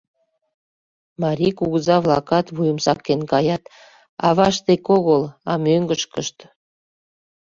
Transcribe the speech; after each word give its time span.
Марий 1.21 1.53
кугыза-влакат 1.59 2.45
вуйым 2.55 2.79
сакен 2.85 3.21
каят, 3.31 3.63
«авашт» 4.27 4.61
дек 4.69 4.85
огыл, 4.97 5.21
а 5.51 5.53
мӧҥгышкышт. 5.63 6.37